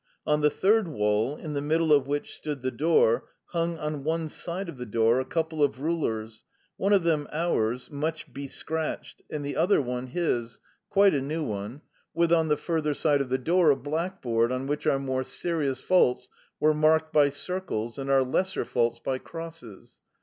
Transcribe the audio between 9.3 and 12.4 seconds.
the other one his quite a new one), with,